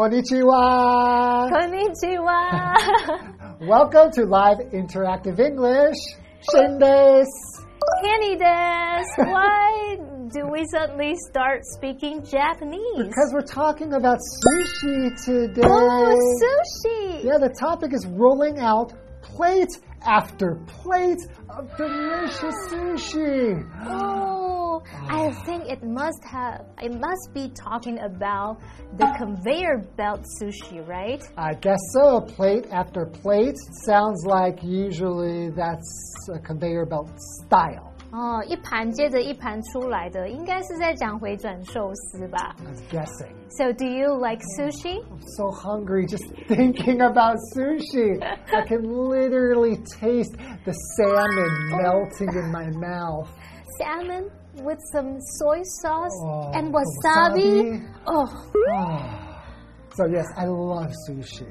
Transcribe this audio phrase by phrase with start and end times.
[0.00, 1.50] Konnichiwa.
[1.52, 2.40] Konnichiwa.
[3.68, 5.98] Welcome to Live Interactive English.
[6.40, 7.28] Shindes.
[8.02, 9.04] Kenny des.
[9.18, 9.98] Why
[10.32, 12.80] do we suddenly start speaking Japanese?
[12.96, 15.60] Because we're talking about sushi today.
[15.66, 17.22] Oh, sushi.
[17.22, 23.68] Yeah, the topic is rolling out plate after plate of delicious sushi.
[23.84, 24.09] Oh,
[25.09, 26.65] Oh, I think it must have.
[26.81, 28.57] It must be talking about
[28.97, 31.23] the conveyor belt sushi, right?
[31.37, 32.21] I guess so.
[32.21, 37.09] Plate after plate sounds like usually that's a conveyor belt
[37.45, 37.91] style.
[38.11, 43.33] 哦，一盘接着一盘出来的，应该是在讲回转寿司吧 I was guessing.
[43.49, 45.03] ？So do you like sushi?
[45.03, 48.21] I'm so hungry just thinking about sushi.
[48.53, 53.27] I can literally taste the salmon melting in my mouth.
[53.77, 54.29] Salmon
[54.63, 57.81] with some soy sauce Oh, and the wasabi.
[57.81, 57.93] wasabi.
[58.07, 58.25] Oh,
[58.73, 59.43] Ah.
[59.95, 61.47] So yes, I love sushi.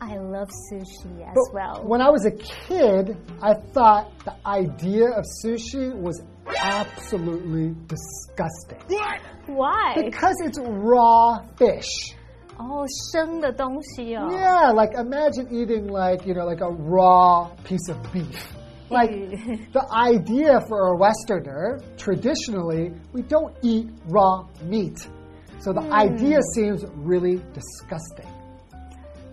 [0.00, 1.82] I love sushi as But well.
[1.84, 6.22] When I was a kid, I thought the idea of sushi was
[6.62, 8.78] absolutely disgusting.
[9.46, 9.94] Why?
[9.96, 12.14] Because it's raw fish.
[12.58, 14.28] 哦，生的东西哦。
[14.32, 18.52] Yeah, like imagine eating like, you know, like a raw piece of beef.
[18.93, 19.09] Like
[19.73, 25.07] the idea for a Westerner, traditionally, we don't eat raw meat.
[25.59, 25.93] So the hmm.
[25.93, 28.27] idea seems really disgusting.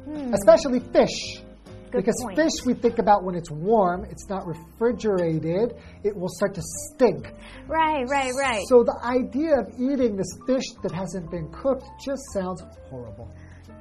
[0.04, 0.34] Hmm.
[0.34, 1.42] Especially fish.
[1.90, 2.36] Good because point.
[2.36, 5.74] fish we think about when it's warm, it's not refrigerated,
[6.04, 7.32] it will start to stink.
[7.66, 8.62] Right, right, right.
[8.68, 13.28] So the idea of eating this fish that hasn't been cooked just sounds horrible.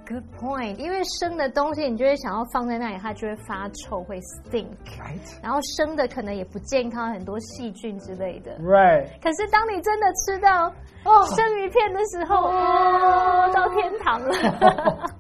[0.10, 0.78] Good point.
[0.78, 4.66] 因为生的东西，你就会想要放在那里，它就会发臭，会 stink。
[4.98, 5.40] Right?
[5.44, 8.58] 然后生的可能也不健康，很多细菌之类的。
[8.58, 9.08] Right.
[9.22, 10.66] 可是当你真的吃到
[11.06, 15.14] 哦生鱼片的时候，哦，到天堂了。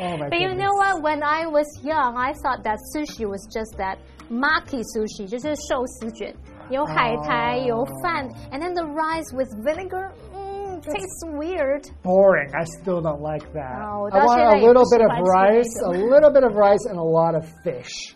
[0.00, 1.02] Oh But you know what?
[1.02, 3.98] When I was young, I thought that sushi was just that
[4.28, 6.34] maki sushi，就是寿司卷，
[6.68, 10.10] 有海苔，哦有饭，and then the rice with vinegar.
[10.83, 11.83] Mm, tastes weird.
[12.03, 12.49] boring.
[12.55, 13.79] I still don't like that.
[13.81, 16.09] Oh, I want that's a little bit of spicy rice, a item.
[16.09, 18.15] little bit of rice, and a lot of fish.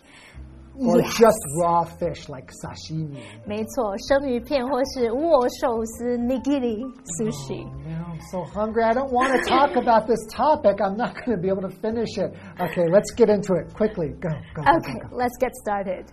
[0.76, 1.16] Or Yes.
[1.18, 3.22] just raw fish like sashimi.
[3.46, 6.82] 没错，生鱼片或是握寿司 nigiri
[7.20, 7.62] sushi。
[7.86, 8.82] Now I'm so hungry.
[8.82, 10.80] I don't want to talk about this topic.
[10.80, 12.34] I'm not going to be able to finish it.
[12.60, 14.08] Okay, let's get into it quickly.
[14.20, 15.16] Go, go, go, Okay, go, go.
[15.16, 16.10] let's get started.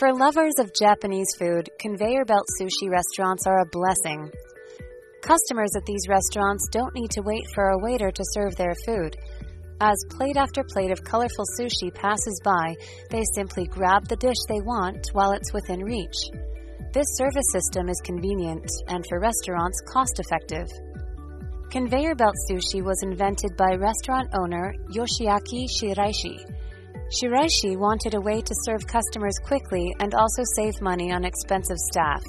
[0.00, 4.32] For lovers of Japanese food, conveyor belt sushi restaurants are a blessing.
[5.20, 9.14] Customers at these restaurants don't need to wait for a waiter to serve their food.
[9.78, 12.76] As plate after plate of colorful sushi passes by,
[13.10, 16.16] they simply grab the dish they want while it's within reach.
[16.94, 20.66] This service system is convenient and for restaurants cost effective.
[21.68, 26.40] Conveyor belt sushi was invented by restaurant owner Yoshiaki Shiraishi.
[27.10, 32.22] Shiraishi wanted a way to serve customers quickly and also save money on expensive staff.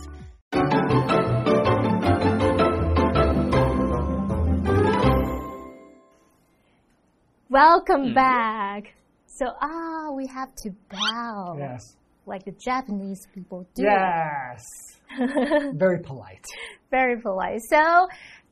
[7.50, 8.94] Welcome back.
[9.28, 11.96] So ah, we have to bow Yes.
[12.26, 13.84] like the Japanese people do.
[13.84, 14.64] Yes.
[15.74, 16.46] Very polite.
[16.90, 17.60] Very polite.
[17.70, 18.08] So,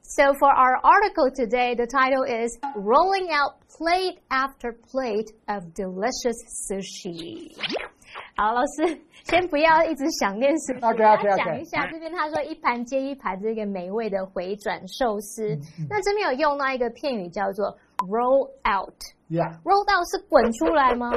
[0.09, 6.39] so for our article today, the title is "Rolling Out Plate After Plate of Delicious
[6.69, 7.57] Sushi."
[8.37, 15.57] 好，老师，先不要一直想念食谱 OK，OK，OK 大家讲一下这边他说一盘接一盘这个美味的回转寿司。
[15.89, 17.77] 那这边有用到一个片语叫做
[18.09, 18.95] roll out。
[19.29, 19.57] Yeah.
[19.65, 21.11] roll out 是滚出来吗？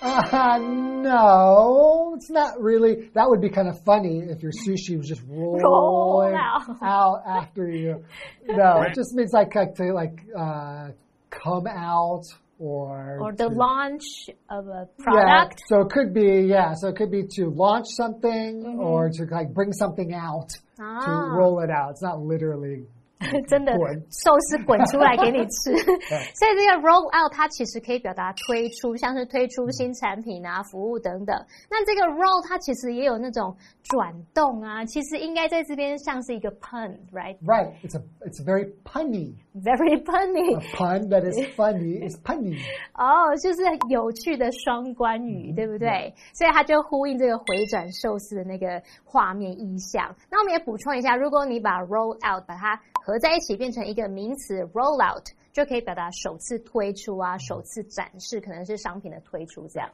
[0.00, 0.58] Uh,
[1.02, 3.10] no, it's not really.
[3.14, 6.76] That would be kind of funny if your sushi was just rolling Roll out.
[6.82, 8.04] out after you.
[8.48, 10.88] No, it just means like, like to like uh,
[11.30, 12.24] come out
[12.58, 15.60] or or the to- launch of a Yeah, product?
[15.68, 16.74] so it could be yeah.
[16.74, 18.80] So it could be to launch something Mm-hmm.
[18.80, 21.34] or to like bring something out to Ah.
[21.36, 21.90] roll it out.
[21.90, 22.86] It's not literally
[23.47, 25.73] 真的滚寿司滚出来给你吃，
[26.35, 31.35] 所以这个 roll out 它其实可以表达推出，像是推出新产品啊、服务等等。
[31.69, 37.71] 那这个 roll 它其实也有那种转动啊，其实应该在这边像是一个 pun，right？Very right.
[37.83, 39.35] It's a it's very punny.
[39.53, 42.57] punny A pun that is funny is punny.
[42.93, 46.13] 哦，就是有趣的双关语，对不对？
[46.33, 50.15] 所以它就呼应这个回转寿司的那个画面意象。
[50.31, 59.90] 那我们也补充一下，如果你把 roll out 把它合在一起变成一个名词 roll out， 就可以表达首次推出啊，首次展示，可能是商品的推出这样。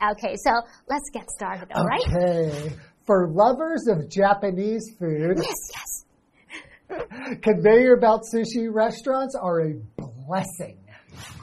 [0.00, 0.50] Okay, so
[0.86, 2.04] let's get started, all right?
[2.08, 2.72] Okay.
[3.06, 7.40] For lovers of Japanese food, Yes, yes.
[7.42, 10.76] conveyor belt sushi restaurants are a blessing.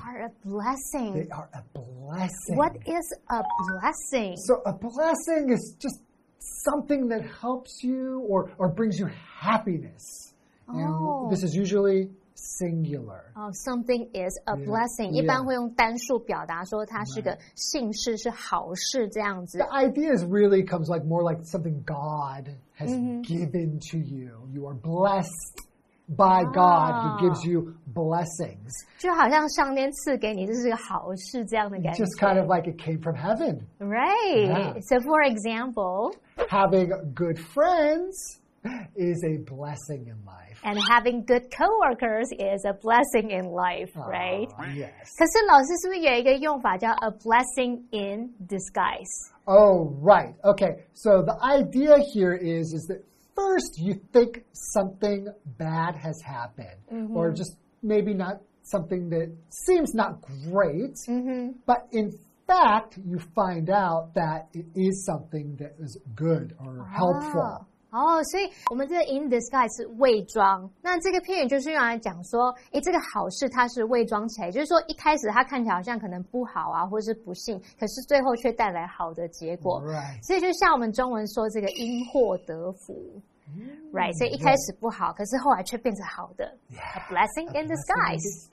[0.05, 1.13] Are a blessing.
[1.13, 2.55] They are a blessing.
[2.55, 4.35] What is a blessing?
[4.37, 6.01] So a blessing is just
[6.63, 9.09] something that helps you or, or brings you
[9.39, 10.30] happiness.
[10.71, 11.29] And Oh.
[11.29, 13.31] this is usually singular.
[13.35, 15.23] 哦、s o m e t h i n g is a Yeah, blessing，、 yeah.
[15.23, 23.21] 一般会用单数表达说它是个幸事，是好事这样子 The。idea is really comes like more like something God has Mm-hmm.
[23.23, 24.47] given to you.
[24.53, 25.65] You are blessed
[26.09, 26.91] by God.
[26.93, 27.17] Ah.
[27.17, 28.69] He gives you blessings.
[28.99, 32.03] 就好像上天赐给你，这是个好事这样的感觉。
[32.03, 33.61] Just kind of like it came from heaven.
[33.79, 34.47] right.
[34.47, 34.73] Yeah.
[34.81, 36.13] So for example,
[36.49, 38.13] Having good friends
[38.95, 40.59] is a blessing in life.
[40.63, 44.49] and having good coworkers is a blessing in life, right?
[44.57, 45.07] Ah, yes.
[45.17, 49.31] 可是老师是不是有一个用法叫 a blessing in disguise？
[49.45, 50.33] Oh, right.
[50.43, 50.83] Okay.
[50.93, 53.03] So the idea here is is that
[53.35, 54.43] first you think
[54.73, 55.27] something
[55.57, 56.81] bad has happened
[57.15, 59.29] or just maybe not something that
[59.65, 60.19] seems not
[60.51, 60.95] great,
[61.65, 62.11] but in
[62.47, 67.67] fact you find out that it is something that is good or helpful.
[67.92, 79.82] 哦，所以我们这个 in disguise 是伪装，那这个片语就是用来讲说，诶，这个好事它是伪装起来，就是说一开始它看起来好像可能不好啊，或是不幸，可是最后却带来好的结果。
[79.82, 80.24] Right.
[80.26, 83.22] 所以就像我们中文说这个因祸得福。
[83.92, 88.48] Right，所以一开始不好，可是后来却变成好的 a blessing in disguise。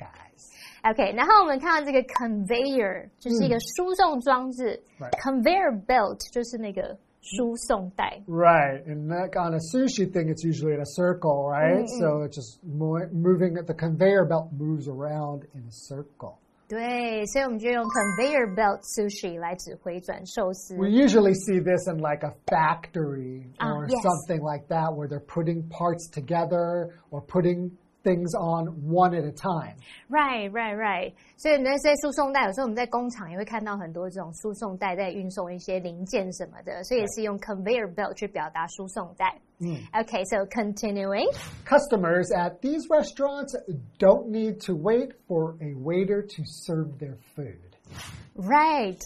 [0.84, 4.78] OK，然后我们看到这个 conveyor 就是一个输送装置、
[5.24, 8.23] conveyor belt 就是那个 输送带。
[8.27, 11.89] Right, and like on a sushi thing, it's usually in a circle, right?
[12.01, 13.55] So it's just mo moving.
[13.55, 16.39] The conveyor belt moves around in a circle.
[16.67, 20.75] 对，所以我们就用 conveyor belt sushi 来指回转寿司。
[20.77, 24.03] We usually see this in like a factory Ah, or yes.
[24.03, 27.71] something like that, where they're putting parts together or putting
[28.03, 29.77] things on one at a time.
[30.11, 31.15] Right, right, right。
[31.37, 39.35] 所以那些输送带，有时候我们在工厂也会看到很多这种输送带在运送一些零件什么的，所以也是用 conveyor belt 去表达输送带。
[39.95, 41.27] Okay, so continuing.
[41.65, 43.55] Customers at these restaurants
[43.99, 47.56] don't need to wait for a waiter to serve their food.
[48.35, 49.01] Right.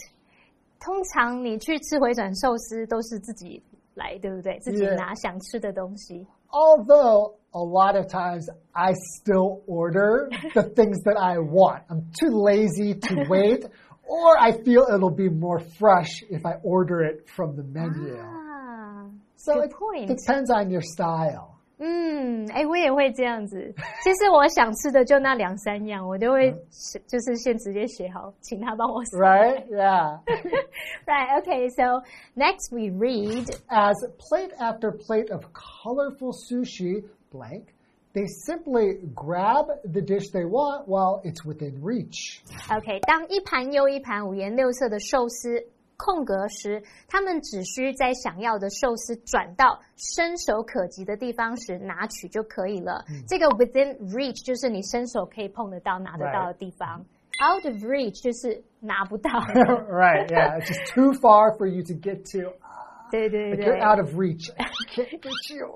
[0.81, 3.63] 通常你去吃回转寿司都是自己
[3.95, 4.59] 来，对不对？
[4.59, 4.97] 自己 Yeah.
[4.97, 6.27] 拿想吃的东西。
[6.49, 11.83] Although a lot of times I still order the things that I want.
[11.89, 13.65] I'm too lazy to wait,
[14.03, 18.15] or I feel it'll be more fresh if I order it from the menu.
[18.17, 20.07] 啊， So good it point.
[20.07, 21.55] depends on your style.
[21.81, 23.73] 嗯，哎，我也会这样子。
[24.03, 29.17] 其实我想吃的就那两三样，我就会写就是先直接写好，请他帮我送。
[29.21, 29.65] Right?
[29.69, 30.19] Yeah.
[31.07, 31.41] Right.
[31.41, 31.69] Okay.
[31.69, 32.03] So
[32.35, 33.47] next we read.
[33.69, 37.65] As plate after plate of colorful sushi blank,
[38.13, 42.41] they simply grab the dish they want while it's within reach.
[42.69, 45.63] OK，当一盘又一盘五颜六色的寿司
[45.97, 53.03] 空格时，他们只需在想要的寿司转到伸手可及的地方时拿取就可以了。
[53.27, 57.05] 这个 within reach 就是你伸手可以碰得到、拿得到的地方。
[57.41, 59.29] Out of reach 就是拿不到。
[59.29, 60.59] right, yeah.
[60.59, 62.53] It's just too far for you to get to.
[63.11, 64.51] 对对 Like 对 you're out of reach.
[64.57, 65.69] I can't get you.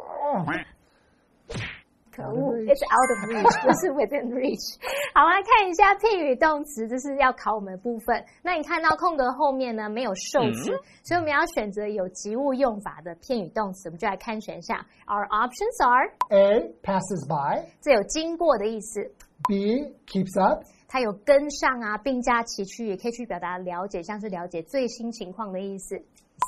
[2.18, 2.26] Oh.
[2.26, 4.76] 可恶，It's out of reach，不是 within reach。
[5.14, 8.24] 好，来看一下片语动词，这是要考我们的部分。
[8.42, 10.72] 那你看到空格后面呢没有受词，
[11.04, 13.88] 所以我们要选择有及物用法的片语动词。
[13.88, 14.76] 我们就来看选项。
[15.06, 17.64] Our options are，A passes by.
[17.80, 19.00] 这有经过的意思
[19.46, 20.64] ，B keeps up.
[20.88, 26.02] 它有跟上啊，并驾齐驱，也可以去表达了解，像是了解最新情况的意思。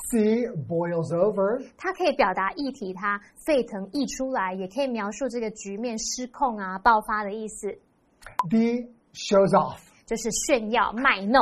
[0.09, 1.63] C boils over.
[1.77, 7.77] 它可以表达议题它沸腾溢出来，也可以描述这个局面失控啊、爆发的意思。
[8.49, 9.90] D shows off.
[10.11, 11.41] 就是炫耀卖弄。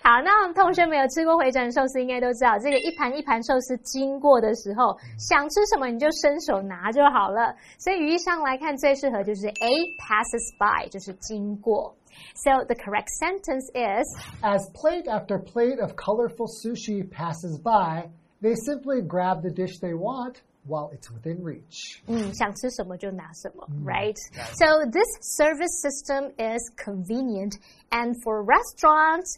[0.00, 7.52] 好，那我们同学们有吃过回转寿司，应该都知道，这个一盘一盘寿司经过的时候，想吃什么你就伸手拿就好了。
[7.80, 11.92] 所以语义上来看，最适合就是 A passes by，就是经过。
[12.36, 14.06] So the correct sentence is
[14.40, 18.08] As plate after plate of colorful sushi passes by,
[18.40, 20.36] they simply grab the dish they want
[20.67, 22.01] while it's within reach.
[22.07, 24.15] 嗯，想吃什么就拿什么，right?
[24.55, 27.53] So this service system is convenient,
[27.89, 29.35] and for restaurants,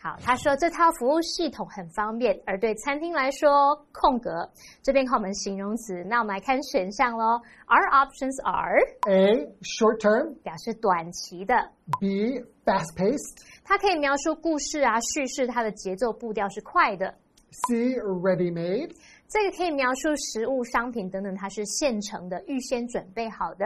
[0.00, 4.50] 好，他说这套服务系统很方便，而对餐厅来说，空格
[4.82, 7.40] 这边看我们形容词，那我们来看选项喽。
[7.68, 9.46] Our options are A.
[9.60, 10.34] Short term.
[10.42, 11.54] 表示短期的
[12.00, 12.40] B.
[12.64, 13.44] Fast paced.
[13.62, 17.14] 它可以描述故事啊叙事，它的节奏步调是快的。
[17.51, 17.95] C.
[17.99, 18.91] Ready made.
[19.27, 23.65] 这个可以描述食物、商品等等，它是现成的、预先准备好的。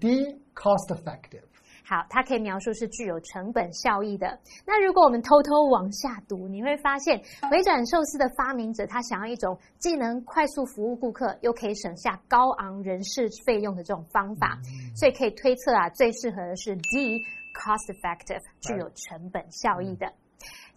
[0.00, 0.24] D.
[0.54, 1.42] Cost effective.
[1.88, 4.26] 好，它可以描述是具有成本效益的。
[4.66, 7.16] 那如果我们偷偷往下读，你会发现
[7.48, 14.58] 回转寿司的发明者他想要一种既能快速服务顾客，又可以省下高昂人事费用的这种方法，
[14.96, 17.20] 所以可以推测啊，最适合的是 D
[17.54, 20.12] cost effective，具有成本效益的。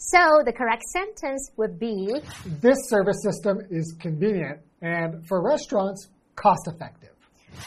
[0.02, 2.08] So the correct sentence would be
[2.62, 7.10] This service system is convenient and for restaurants, cost effective.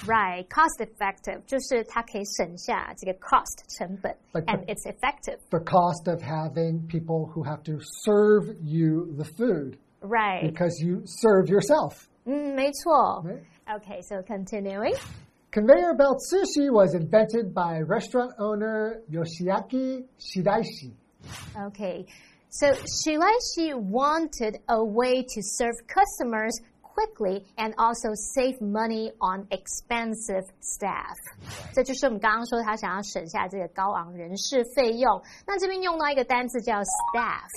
[0.06, 1.42] Right, cost effective
[3.20, 4.14] cost 成本
[4.48, 5.40] and it's effective.
[5.50, 9.76] The cost of having people who have to serve you the food.
[10.00, 10.42] Right.
[10.42, 12.08] Because you serve yourself.
[12.26, 13.22] Mm, 嗯，没错。
[13.26, 13.42] Right?
[13.76, 14.94] Okay, so continuing.
[15.50, 20.94] Conveyor belt sushi was invented by restaurant owner Yoshiaki Shiraishi.
[21.56, 22.06] Okay,
[22.50, 26.52] so Shiraishi wanted a way to serve customers
[26.82, 31.16] quickly and also save money on expensive staff。
[31.74, 35.22] 这就是我们刚刚说他想要省下这个高昂人事费用。
[35.46, 37.48] 那这边用到一个单词叫 staff。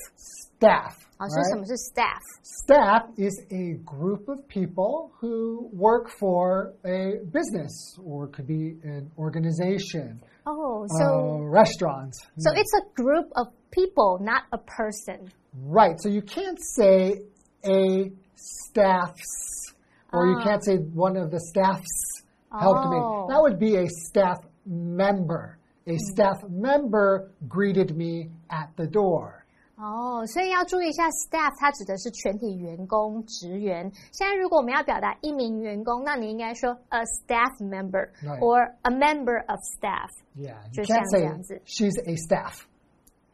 [0.57, 0.93] Staff。
[1.17, 2.21] 好，说什么是 staff?
[2.65, 9.11] staff is a group of people who work for a business or could be an
[9.17, 10.19] organization.
[10.45, 12.19] Oh, a so restaurants.
[12.37, 15.31] so it's a group of people, not a person.
[15.53, 15.95] Right.
[15.99, 17.21] So you can't say
[17.65, 19.73] a staffs
[20.11, 20.65] or you can't ah.
[20.65, 22.97] say one of the staffs helped me.
[22.97, 23.27] Oh.
[23.29, 25.57] That would be a staff member.
[25.87, 25.97] A mm.
[25.99, 29.44] staff member greeted me at the door.
[29.77, 33.91] 哦，所以要注意一下，staff 它指的是全体员工、职员。
[34.13, 40.09] 现在如果我们要表达一名员工，那你应该说 a staff member or a member of staff。
[40.35, 40.55] Yeah.
[40.71, 41.61] 就像这样子。
[41.65, 42.65] she's a staff.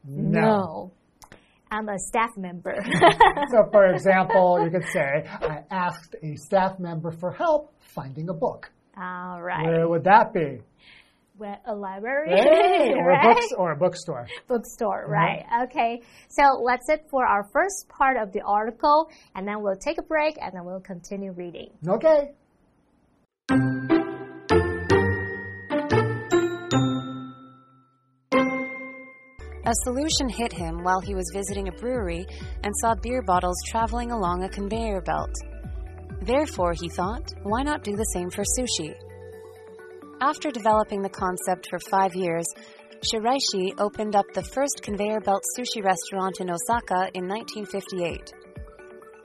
[0.03, 0.89] No,
[1.69, 2.75] I'm a staff member.
[3.51, 8.33] So, for example, you could say, I asked a staff member for help finding a
[8.33, 8.71] book.
[8.97, 9.63] All right.
[9.63, 10.63] Where would that be?
[11.41, 13.35] Well, a library, Hey, or, a right?
[13.35, 14.27] books, or a bookstore.
[14.47, 15.11] Bookstore, uh-huh.
[15.11, 15.43] right?
[15.63, 15.99] Okay.
[16.29, 20.03] So that's it for our first part of the article, and then we'll take a
[20.03, 21.71] break, and then we'll continue reading.
[21.87, 22.29] Okay.
[29.65, 32.23] A solution hit him while he was visiting a brewery
[32.63, 35.33] and saw beer bottles traveling along a conveyor belt.
[36.21, 38.93] Therefore, he thought, why not do the same for sushi?
[40.21, 42.45] After developing the concept for five years,
[43.11, 48.31] Shiraishi opened up the first conveyor belt sushi restaurant in Osaka in 1958.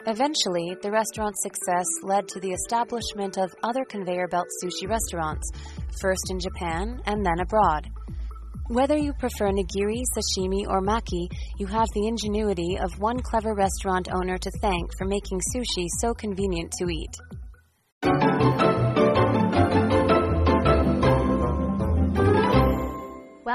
[0.06, 5.50] Eventually, the restaurant's success led to the establishment of other conveyor belt sushi restaurants,
[6.00, 7.90] first in Japan and then abroad.
[8.68, 14.08] Whether you prefer nigiri, sashimi, or maki, you have the ingenuity of one clever restaurant
[14.14, 18.85] owner to thank for making sushi so convenient to eat.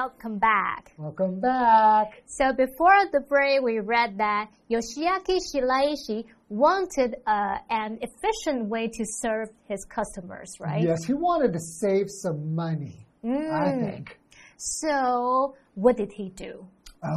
[0.01, 0.93] Welcome back.
[0.97, 2.23] Welcome back.
[2.25, 9.05] So before the break, we read that Yoshiaki Shiraishi wanted uh, an efficient way to
[9.05, 10.81] serve his customers, right?
[10.81, 13.79] Yes, he wanted to save some money, I Mm.
[13.91, 14.19] think.
[14.57, 16.65] So what did he do?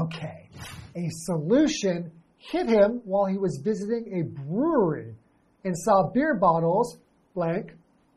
[0.02, 0.50] Okay.
[0.94, 5.14] A solution hit him while he was visiting a brewery
[5.64, 6.98] and saw beer bottles
[7.34, 7.72] blank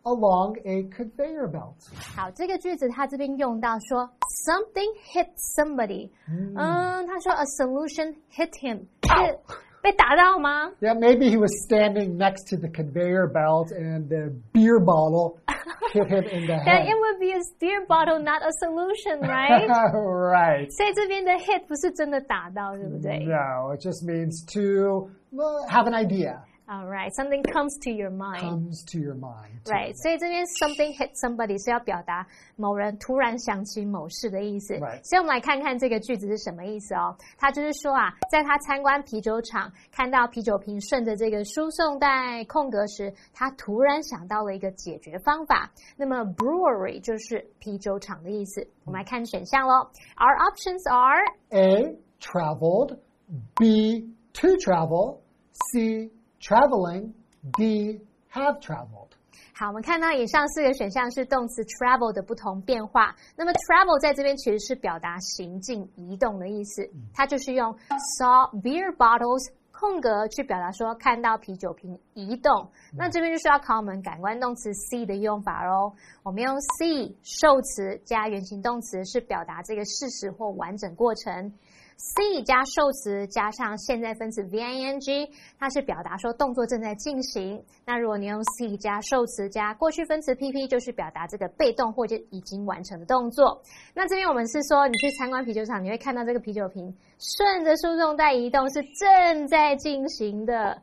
[0.06, 1.76] along a conveyor belt.
[2.16, 4.08] 好，这个句子他这边用到说
[4.46, 9.38] something hit somebody，嗯，他说 a solution hit him，是
[9.80, 10.70] 被打到吗？
[10.80, 15.38] Yeah, maybe he was standing next to the conveyor belt and the beer bottle
[15.92, 16.86] hit him in the Then head.
[16.88, 19.68] it would be a beer bottle, not a solution, right?
[19.68, 20.70] right.
[20.70, 26.40] 所以这边的 hit 不是真的打到，对不对 No, it just means to well, have an idea.
[26.69, 28.41] All right, something comes to your mind.
[28.41, 29.63] Comes to your mind.
[29.63, 34.73] Right，所以这边 something hit somebody 是要表达某人突然想起某事的意思。
[34.73, 37.15] Right 所以我们来看看这个句子是什么意思哦。
[37.37, 45.71] 他就是说啊，在他参观啤酒厂，看到啤酒瓶顺着这个输送带空格时，他突然想到了一个解决方法。
[45.95, 48.67] 那么 brewery 就是啤酒厂的意思。
[48.83, 49.89] 我们来看选项喽。
[50.17, 52.97] Our options are A, traveled.
[53.55, 55.19] B, to travel.
[55.73, 56.11] C,
[56.47, 57.11] traveling.
[57.57, 57.99] B,
[58.31, 59.09] have traveled.
[59.53, 63.15] 好，我们看到以上四个选项是动词 travel 的不同变化。
[63.35, 67.73] 那么 travel 在这边其实是表达行进、移动的意思，它就是用
[68.19, 72.69] saw beer bottles 空格去表达说看到啤酒瓶移动。
[72.95, 75.93] 那这边就是要考我们感官动词 see 的用法喽。
[76.23, 81.53] 我们用 see 受词加原形动词是表达这个事实或完整过程。
[81.97, 85.27] C 加受词加上现在分词 v-i-n-g，
[85.59, 87.59] 它是表达说动作正在进行。
[87.85, 93.61] 那如果你用 c 加受词加过去分词 pp，就是表达这个被动或者已经完成的动作。
[93.95, 100.79] 那这边我们是说，你去参观啤酒厂，你会看到这个啤酒瓶顺着输送带移动，是正在进行的。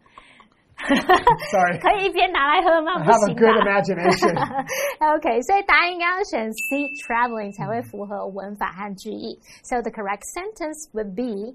[0.79, 1.77] Sorry.
[1.79, 2.93] 可以一边拿来喝吗？
[2.93, 4.33] I 不 have a 行 good 吧 imagination.
[5.17, 9.37] OK，所以答案应该要选 C traveling 才会符合文法和句意。
[9.63, 11.53] So the correct sentence would be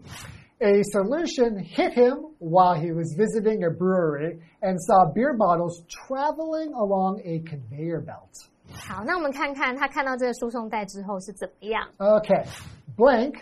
[0.60, 6.72] A solution hit him while he was visiting a brewery and saw beer bottles traveling
[6.74, 8.30] along a conveyor belt.
[8.72, 11.88] 好，那我们看看他看到这个输送带之后是怎么样。
[11.98, 12.46] Okay.
[12.96, 13.40] Blank,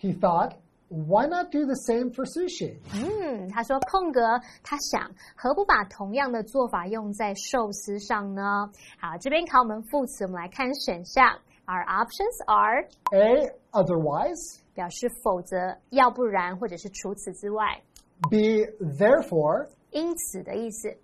[0.00, 0.52] he thought,
[0.90, 2.78] why not do the same for sushi?
[2.94, 8.70] 嗯，他说空格，他想何不把同样的做法用在寿司上呢？
[9.00, 11.38] 好，这边考我们副词，我们来看选项。
[11.66, 14.60] Our options are A, otherwise.
[14.72, 17.82] 表示否则、要不然或者是除此之外，
[18.30, 18.64] B,
[18.96, 19.66] therefore.
[19.90, 20.96] 因此的意思，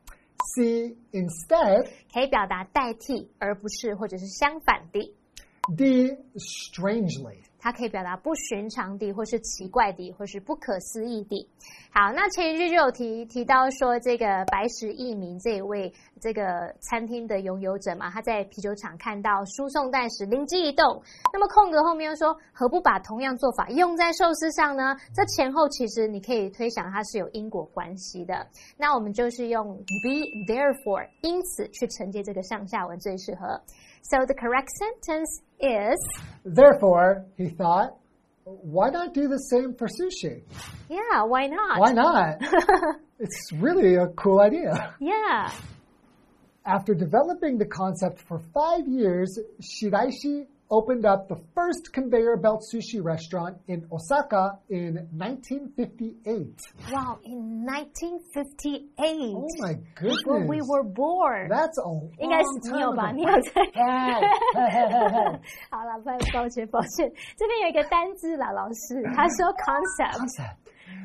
[0.54, 1.88] C, instead.
[2.14, 5.12] 可以表达代替，而不是或者是相反的。
[5.76, 7.38] D, strangely.
[7.59, 11.49] 它可以表达不寻常的，或是奇怪的，或是不可思议的。
[11.91, 21.01] 好，那前一句就有提提到说，这个白石一明这一位这个餐厅的拥有者嘛，他在啤酒厂看到输送带时灵机一动。
[21.31, 24.95] 那么空格后面又说，何不把同样做法用在寿司上呢？
[25.15, 28.47] 这前后其实你可以推想它是有因果关系的。
[28.77, 33.61] 那我们就是用 be therefore 因此去承接这个上下文最适合。
[34.03, 35.99] So the correct sentence is.
[36.45, 37.93] Therefore, he thought,
[38.45, 40.43] why not do the same for sushi?
[40.87, 41.79] Yeah, why not?
[41.79, 42.39] Why not?
[43.19, 44.93] it's really a cool idea.
[44.99, 45.51] Yeah.
[46.66, 53.02] After developing the concept for five years, Shiraishi opened up the first conveyor belt sushi
[53.02, 56.56] restaurant in Osaka in 1958.
[56.90, 59.34] Wow, in 1958.
[59.36, 60.22] Oh my goodness.
[60.22, 61.48] Before we were born.
[61.50, 61.90] That's a
[62.22, 63.10] 应该是 long 你有 time 吧？
[63.10, 63.12] ago.
[63.12, 63.50] 你有在？
[63.74, 70.56] Hey, 好了，抱抱歉抱歉，这边有一个单字啦，老师，他说 concept， Concept.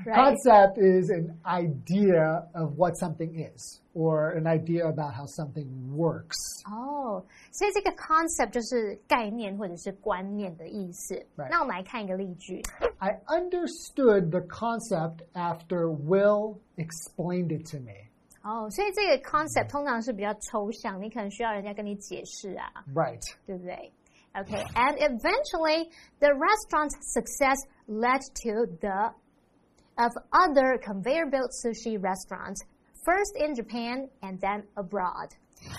[0.05, 0.15] right？
[0.15, 6.35] Concept is an idea of what something is, or an idea about how something works.
[6.69, 11.15] 哦，所以这个 concept 就是概念或者是观念的意思。
[11.35, 12.61] Right 那我们来看一个例句。
[12.99, 18.07] I understood the concept after Will explained it to me.
[18.43, 22.71] 哦，所以这个 concept 通常是比较抽象，你可能需要人家跟你解释啊。
[22.93, 23.21] Right.
[23.45, 23.91] 对不对？
[24.33, 25.89] Okay, and eventually
[26.19, 29.11] the restaurant's success led to the
[29.95, 32.63] of other conveyor belt sushi restaurants,
[33.05, 35.29] first in Japan and then abroad.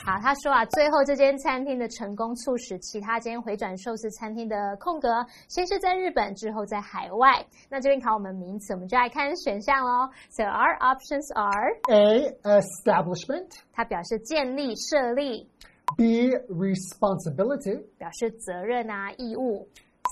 [0.04, 7.46] 好，他说啊，最后这间餐厅的成功促使其他间回转寿司餐厅的空格，先是在日本，之后在海外。
[7.70, 10.10] 那这边考我们名词，我们就来看选项喽。
[10.30, 12.36] So our options are， A.
[12.42, 13.50] Establishment.
[13.72, 15.48] 它表示建立、设立，
[15.96, 16.32] B.
[16.48, 17.84] Responsibility.
[17.98, 19.68] 表示责任啊、义务。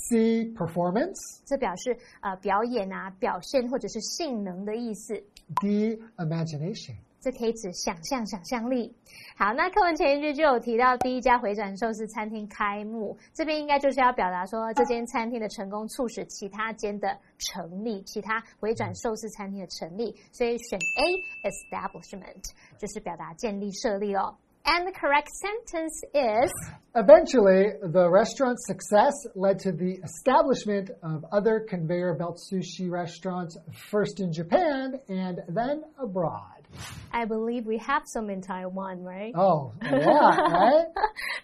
[0.10, 0.46] C.
[0.54, 1.42] Performance.
[1.46, 5.16] 这表示呃表演啊、表现或者是性能的意思。
[5.62, 5.98] D.
[6.18, 6.96] Imagination.
[7.20, 8.92] 这可以指想象、想象力。
[9.38, 22.44] 好，那课文前一句就有提到第一家回转寿司餐厅开幕，这边应该就是要表达说这间餐厅的成功促使其他间的成立，其他回转寿司餐厅的成立，所以选 A establishment
[22.80, 24.36] 就是表达建立、设立哦。
[24.69, 26.51] And the correct sentence is
[26.97, 33.57] Eventually, the restaurant's success led to the establishment of other conveyor belt sushi restaurants,
[33.91, 36.67] first in Japan and then abroad.
[37.13, 40.87] I believe we have some in Taiwan, right？、 Oh, a lot, right?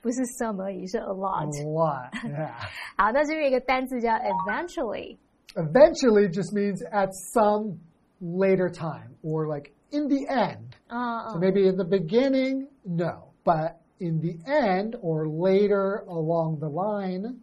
[0.03, 1.47] 不是 some 而已，是 a lot。
[1.47, 2.51] A lot, yeah.
[2.97, 5.17] 好，那这边有一个单字叫 eventually。
[5.55, 7.79] Eventually just means at some
[8.21, 10.75] later time or like in the end.
[10.89, 13.33] 嗯 So 嗯 maybe in the beginning, no.
[13.45, 17.39] But in the end or later along the line,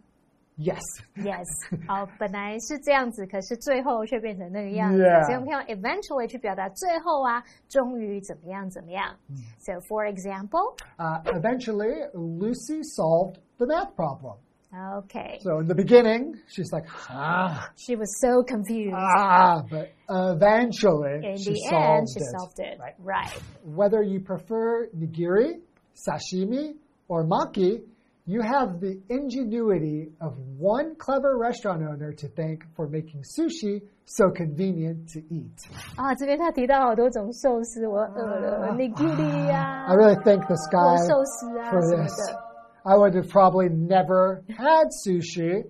[0.58, 0.80] yes.
[1.16, 1.46] ，yes，
[1.86, 9.14] 好，本来是这样子，可是最后却变成那个样子 Yeah 所以我们可以用 eventually 去表达最后啊，终于怎么样怎么样。
[9.58, 14.36] So for example, Uh, eventually, Lucy solved the math problem.
[14.98, 18.94] okay, So in the beginning, she's like, ah, she was so confused.
[18.96, 22.30] ah, but eventually In she the solved end, she it.
[22.38, 22.78] solved it.
[22.78, 22.94] Right.
[22.98, 23.32] Right.
[23.64, 25.60] Whether you prefer nigiri,
[25.94, 26.74] sashimi,
[27.08, 27.82] or maki,
[28.26, 34.30] you have the ingenuity of one clever restaurant owner to thank for making sushi so
[34.30, 35.58] convenient to eat.
[35.96, 42.36] 啊，这边他提到好多种寿司，我饿了，nigiri 啊 I，really thank this 握 guy 寿司啊 for 什么 this.
[42.85, 42.91] 的。
[42.91, 45.63] I would have probably never had sushi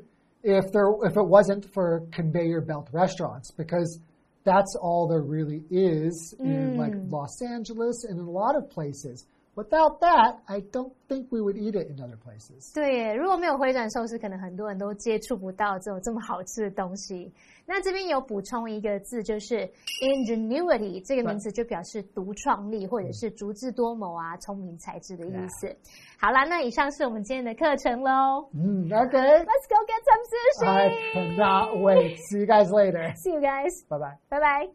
[0.43, 3.99] if there if it wasn't for conveyor belt restaurants because
[4.43, 7.11] that's all there really is in like mm.
[7.11, 9.25] Los Angeles and in a lot of places.
[9.55, 12.73] Without that, I don't think we would eat it in other places.
[12.73, 17.33] 对，如果没有回转寿司，可能很多人都接触不到这种这么好吃的东西。
[17.65, 19.67] 那这边有补充一个字，就是
[20.03, 25.73] ingenuity 这个名词就表示独创力或者是足智多谋啊、聪明才智的意思。
[26.19, 28.49] 好啦，那以上是我们今天的课程喽。
[28.53, 29.39] Mm, okay.
[29.39, 30.67] Let's go get some sushi.
[30.67, 32.17] I cannot wait.
[32.29, 33.13] See you guys later.
[33.15, 33.71] See you guys.
[33.87, 34.17] Bye bye.
[34.27, 34.69] 拜拜。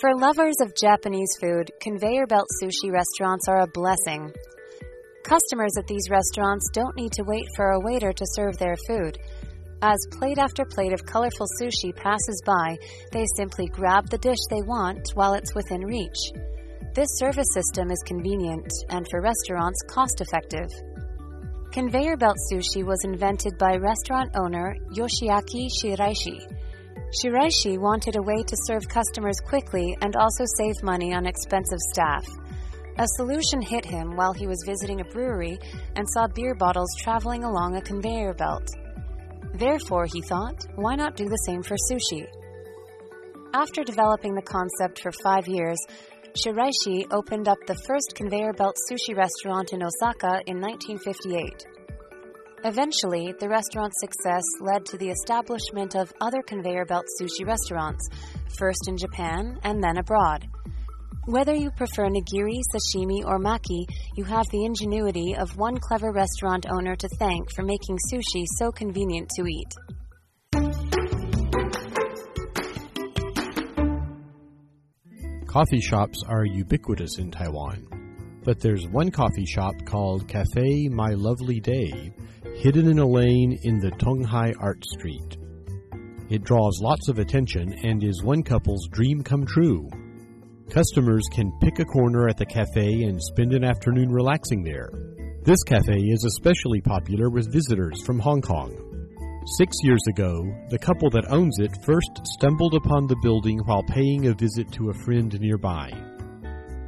[0.00, 4.32] For lovers of Japanese food, conveyor belt sushi restaurants are a blessing.
[5.24, 9.18] Customers at these restaurants don't need to wait for a waiter to serve their food.
[9.82, 12.76] As plate after plate of colorful sushi passes by,
[13.10, 16.30] they simply grab the dish they want while it's within reach.
[16.94, 20.70] This service system is convenient and for restaurants cost effective.
[21.72, 26.57] Conveyor belt sushi was invented by restaurant owner Yoshiaki Shiraishi.
[27.10, 32.26] Shiraishi wanted a way to serve customers quickly and also save money on expensive staff.
[32.98, 35.58] A solution hit him while he was visiting a brewery
[35.96, 38.68] and saw beer bottles traveling along a conveyor belt.
[39.54, 42.26] Therefore, he thought, why not do the same for sushi?
[43.54, 45.78] After developing the concept for five years,
[46.34, 51.77] Shiraishi opened up the first conveyor belt sushi restaurant in Osaka in 1958.
[52.64, 58.08] Eventually, the restaurant's success led to the establishment of other conveyor belt sushi restaurants,
[58.58, 60.46] first in Japan and then abroad.
[61.26, 63.84] Whether you prefer nigiri, sashimi, or maki,
[64.16, 68.72] you have the ingenuity of one clever restaurant owner to thank for making sushi so
[68.72, 69.72] convenient to eat.
[75.46, 77.86] Coffee shops are ubiquitous in Taiwan,
[78.44, 82.12] but there's one coffee shop called Cafe My Lovely Day,
[82.56, 85.36] hidden in a lane in the Tonghai Art Street.
[86.30, 89.88] It draws lots of attention and is one couple's dream come true.
[90.70, 94.90] Customers can pick a corner at the cafe and spend an afternoon relaxing there.
[95.42, 98.76] This cafe is especially popular with visitors from Hong Kong.
[99.56, 104.26] Six years ago, the couple that owns it first stumbled upon the building while paying
[104.26, 105.90] a visit to a friend nearby.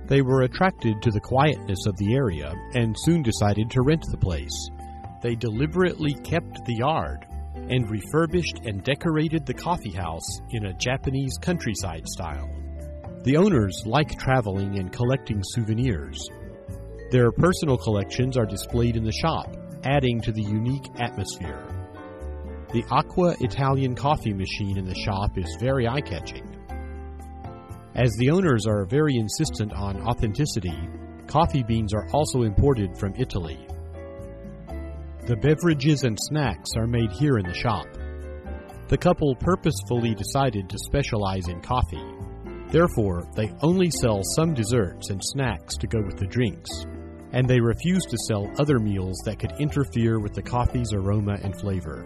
[0.09, 4.19] They were attracted to the quietness of the area and soon decided to rent the
[4.19, 4.71] place.
[5.23, 11.37] They deliberately kept the yard and refurbished and decorated the coffee house in a Japanese
[11.41, 12.49] countryside style.
[13.25, 16.27] The owners like traveling and collecting souvenirs.
[17.11, 21.67] Their personal collections are displayed in the shop, adding to the unique atmosphere.
[22.73, 26.47] The Aqua Italian coffee machine in the shop is very eye catching.
[27.95, 30.79] As the owners are very insistent on authenticity,
[31.27, 33.67] coffee beans are also imported from Italy.
[35.31, 37.87] The beverages and snacks are made here in the shop.
[38.89, 42.05] The couple purposefully decided to specialize in coffee.
[42.73, 46.85] Therefore, they only sell some desserts and snacks to go with the drinks,
[47.31, 51.55] and they refuse to sell other meals that could interfere with the coffee's aroma and
[51.61, 52.05] flavor.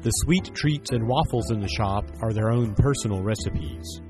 [0.00, 4.00] The sweet treats and waffles in the shop are their own personal recipes.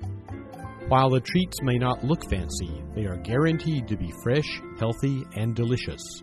[0.87, 5.57] While the treats may not look fancy, they are guaranteed to be fresh, healthy, and
[5.57, 6.23] delicious.